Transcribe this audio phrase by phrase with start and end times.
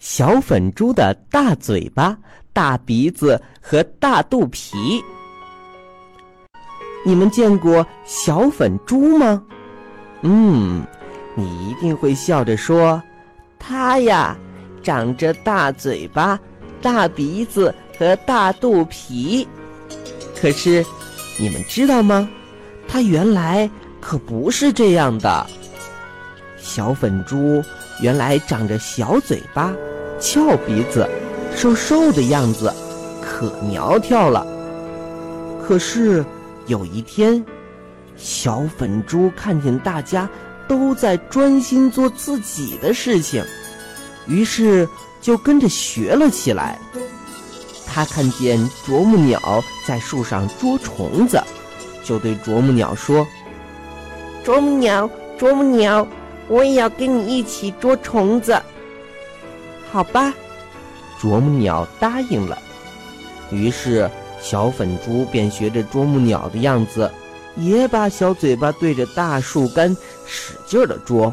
[0.00, 2.16] 小粉猪的大嘴巴、
[2.54, 5.04] 大鼻子和大肚皮。
[7.04, 9.42] 你们见过小粉猪吗？
[10.22, 10.82] 嗯，
[11.34, 13.00] 你一定会笑着说
[13.60, 14.34] ：“它呀，
[14.82, 16.40] 长着大嘴巴、
[16.80, 19.46] 大鼻子和大肚皮。”
[20.40, 20.82] 可是，
[21.38, 22.26] 你们知道吗？
[22.88, 23.70] 它原来
[24.00, 25.46] 可不是这样的。
[26.56, 27.62] 小粉猪
[28.00, 29.74] 原来长着小嘴巴、
[30.20, 31.08] 翘鼻子、
[31.56, 32.72] 瘦瘦的样子，
[33.20, 34.46] 可苗条了。
[35.66, 36.24] 可是。
[36.66, 37.44] 有一天，
[38.16, 40.28] 小粉猪看见大家
[40.68, 43.42] 都在专心做自己的事情，
[44.28, 44.88] 于是
[45.20, 46.78] 就跟着学了起来。
[47.88, 49.40] 他看见啄木鸟
[49.84, 51.42] 在树上捉虫子，
[52.04, 53.26] 就对啄木鸟说
[54.44, 56.06] ：“啄木鸟，啄木鸟，
[56.46, 58.56] 我也要跟你一起捉虫子。”
[59.92, 60.32] 好吧，
[61.18, 62.58] 啄木鸟答应了。
[63.50, 64.10] 于是。
[64.42, 67.12] 小粉猪便学着啄木鸟的样子，
[67.56, 69.94] 也把小嘴巴对着大树干
[70.26, 71.30] 使劲的啄，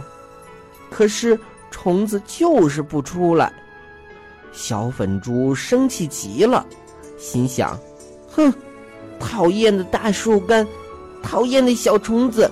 [0.89, 1.39] 可是
[1.71, 3.49] 虫子就是不出来。
[4.51, 6.65] 小粉猪生气极了，
[7.17, 7.79] 心想
[8.29, 8.53] ：“哼，
[9.17, 10.67] 讨厌的大树干，
[11.23, 12.51] 讨厌的小虫子，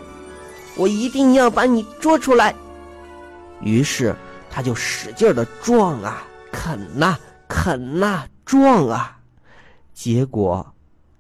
[0.78, 2.56] 我一定要把你捉出来。”
[3.60, 4.16] 于是
[4.56, 9.20] 他就使劲的撞啊，啃呐，啃呐，撞啊。
[9.94, 10.66] 结果，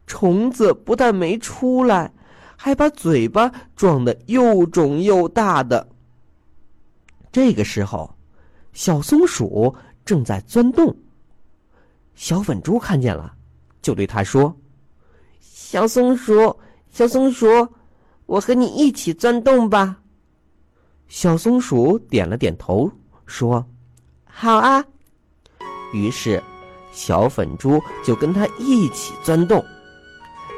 [0.08, 2.09] 虫子不但没出来，
[2.55, 5.86] 还把嘴巴撞得又肿又大的。
[7.30, 8.09] 这个时候，
[8.72, 10.95] 小松鼠正在钻洞。
[12.14, 13.36] 小粉猪看见了，
[13.81, 14.55] 就对他说
[15.42, 16.58] ：“小松鼠，
[16.89, 17.45] 小松鼠，
[18.27, 19.97] 我和你一起钻洞吧。”
[21.09, 22.89] 小松鼠点了点头，
[23.25, 23.65] 说
[24.25, 24.83] ：“好啊。”
[25.93, 26.41] 于是。
[26.97, 29.61] 小粉猪就跟他一起钻洞，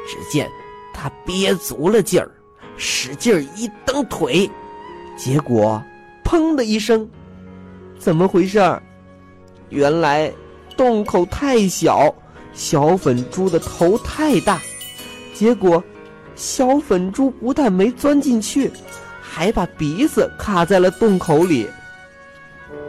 [0.06, 0.48] 只见
[0.94, 2.30] 他憋足了劲儿，
[2.76, 4.48] 使劲儿一蹬腿，
[5.16, 5.82] 结果
[6.24, 7.10] 砰的一声，
[7.98, 8.80] 怎么回事儿？
[9.70, 10.32] 原来
[10.76, 12.14] 洞口太小，
[12.52, 14.62] 小粉猪的头太大，
[15.34, 15.82] 结果
[16.36, 18.70] 小粉猪不但没钻进去，
[19.20, 21.68] 还把鼻子卡在了洞口里，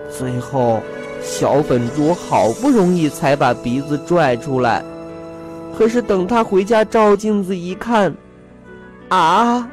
[0.09, 0.81] 最后。
[1.22, 4.81] 小粉猪好不容易才把鼻子拽出来，
[5.78, 8.16] 可是等他回家照镜子一看，
[9.09, 9.69] 啊，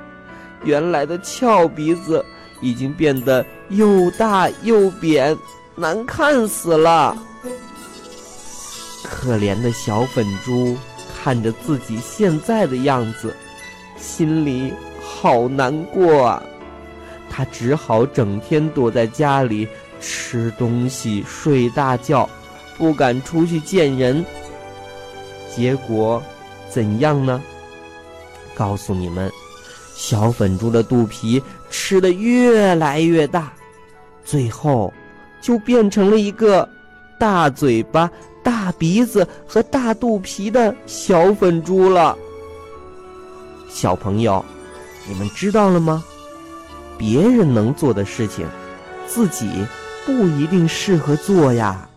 [0.65, 2.22] 原来的翘鼻子
[2.61, 5.39] 已经变得又大又扁，
[5.77, 7.16] 难看死了。
[9.05, 10.77] 可怜的小粉猪
[11.22, 13.33] 看着自己现在的样子，
[13.97, 16.43] 心里好难过啊，
[17.31, 19.69] 他只好整天躲在家里。
[20.01, 22.29] 吃东西、睡大觉，
[22.77, 24.25] 不敢出去见人。
[25.55, 26.23] 结果
[26.69, 27.43] 怎样呢？
[28.55, 29.31] 告诉你们，
[29.95, 33.53] 小粉猪的肚皮吃的越来越大，
[34.25, 34.93] 最后
[35.41, 36.69] 就变成了一个
[37.19, 38.11] 大嘴巴、
[38.43, 42.17] 大鼻子和大肚皮的小粉猪了。
[43.69, 44.45] 小朋友，
[45.09, 46.05] 你们知道了吗？
[46.99, 48.47] 别人能做的事情，
[49.07, 49.51] 自己。
[50.06, 51.91] 不一定适合做呀，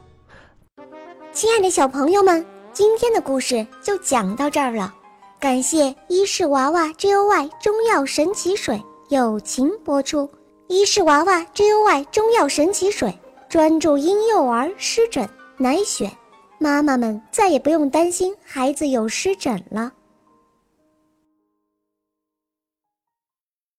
[1.32, 2.44] 亲爱的小朋友们，
[2.74, 4.92] 今天的故事就讲到这儿了。
[5.40, 10.28] 感谢伊氏娃娃 Joy 中药神奇水友情播出。
[10.68, 13.14] 伊氏娃娃 Joy 中药神奇水
[13.48, 16.10] 专注婴幼儿湿疹，奶癣，
[16.58, 19.92] 妈妈们再也不用担心孩子有湿疹了。